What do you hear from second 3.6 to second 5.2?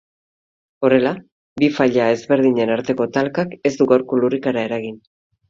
ez du gaurko lurrikara eragin.